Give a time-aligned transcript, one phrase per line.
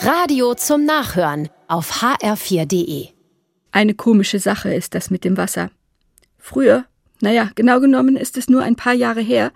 [0.00, 3.08] Radio zum Nachhören auf hr4.de.
[3.72, 5.72] Eine komische Sache ist das mit dem Wasser.
[6.38, 6.84] Früher,
[7.20, 9.52] naja, genau genommen ist es nur ein paar Jahre her,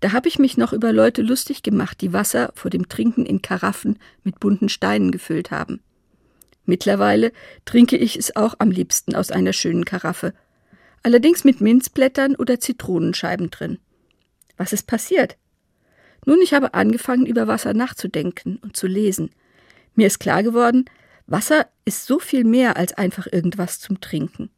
[0.00, 3.42] da habe ich mich noch über Leute lustig gemacht, die Wasser vor dem Trinken in
[3.42, 5.80] Karaffen mit bunten Steinen gefüllt haben.
[6.64, 7.30] Mittlerweile
[7.66, 10.32] trinke ich es auch am liebsten aus einer schönen Karaffe,
[11.02, 13.78] allerdings mit Minzblättern oder Zitronenscheiben drin.
[14.56, 15.36] Was ist passiert?
[16.24, 19.30] Nun, ich habe angefangen, über Wasser nachzudenken und zu lesen.
[19.94, 20.86] Mir ist klar geworden,
[21.26, 24.50] Wasser ist so viel mehr als einfach irgendwas zum Trinken.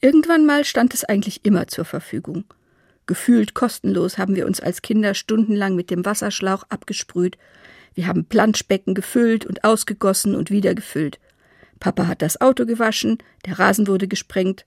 [0.00, 2.44] Irgendwann mal stand es eigentlich immer zur Verfügung.
[3.06, 7.36] Gefühlt kostenlos haben wir uns als Kinder stundenlang mit dem Wasserschlauch abgesprüht.
[7.94, 11.20] Wir haben Planschbecken gefüllt und ausgegossen und wieder gefüllt.
[11.78, 14.66] Papa hat das Auto gewaschen, der Rasen wurde gesprengt.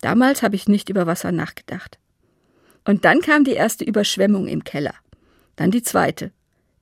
[0.00, 1.98] Damals habe ich nicht über Wasser nachgedacht.
[2.84, 4.94] Und dann kam die erste Überschwemmung im Keller.
[5.56, 6.32] Dann die zweite.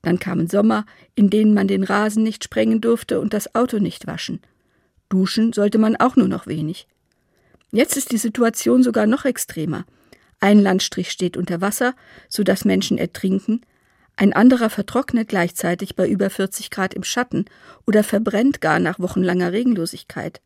[0.05, 4.05] Dann kamen Sommer, in denen man den Rasen nicht sprengen durfte und das Auto nicht
[4.05, 4.39] waschen.
[5.09, 6.85] Duschen sollte man auch nur noch wenig.
[7.71, 9.83] Jetzt ist die Situation sogar noch extremer.
[10.39, 11.95] Ein Landstrich steht unter Wasser,
[12.29, 13.61] so dass Menschen ertrinken,
[14.15, 17.45] ein anderer vertrocknet gleichzeitig bei über 40 Grad im Schatten
[17.87, 20.39] oder verbrennt gar nach wochenlanger Regenlosigkeit.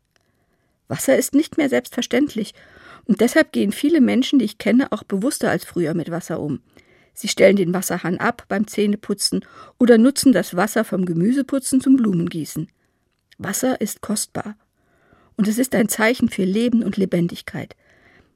[0.87, 2.53] Wasser ist nicht mehr selbstverständlich,
[3.03, 6.61] und deshalb gehen viele Menschen, die ich kenne, auch bewusster als früher mit Wasser um.
[7.19, 9.43] Sie stellen den Wasserhahn ab beim Zähneputzen
[9.77, 12.69] oder nutzen das Wasser vom Gemüseputzen zum Blumengießen.
[13.37, 14.55] Wasser ist kostbar.
[15.35, 17.75] Und es ist ein Zeichen für Leben und Lebendigkeit.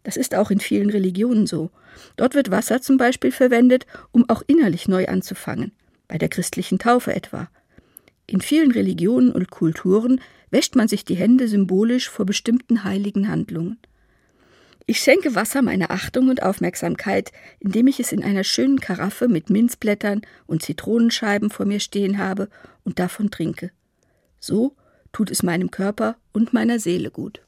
[0.04, 1.72] Das ist auch in vielen Religionen so.
[2.18, 5.72] Dort wird Wasser zum Beispiel verwendet, um auch innerlich neu anzufangen,
[6.10, 7.50] bei der christlichen Taufe etwa.
[8.28, 10.20] In vielen Religionen und Kulturen
[10.52, 13.78] wäscht man sich die Hände symbolisch vor bestimmten heiligen Handlungen.
[14.86, 19.50] Ich schenke Wasser meine Achtung und Aufmerksamkeit, indem ich es in einer schönen Karaffe mit
[19.50, 22.50] Minzblättern und Zitronenscheiben vor mir stehen habe
[22.84, 23.72] und davon trinke.
[24.42, 24.76] So
[25.14, 27.42] tut es meinem Körper und meiner Seele gut.